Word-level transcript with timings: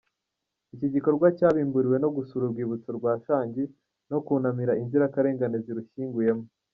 Iki 0.75 0.87
gikorwa 0.93 1.27
cyabimburiwe 1.37 1.97
no 2.03 2.09
gusura 2.15 2.43
urwibutso 2.45 2.89
rwa 2.97 3.13
Shangi 3.23 3.63
no 4.11 4.17
kunamira 4.25 4.77
inzirakarengane 4.81 5.57
zirushyinguyemo. 5.65 6.45